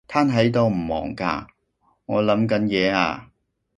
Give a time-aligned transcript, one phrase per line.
[0.07, 1.45] 癱喺度唔忙㗎？
[2.07, 3.27] 我諗緊嘢呀